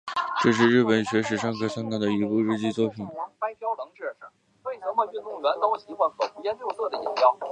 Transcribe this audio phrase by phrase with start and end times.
[0.41, 3.07] 这是日本文学史上可考的第一部日记文学作品。